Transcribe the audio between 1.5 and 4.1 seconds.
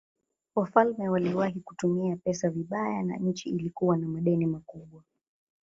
kutumia pesa vibaya na nchi ilikuwa na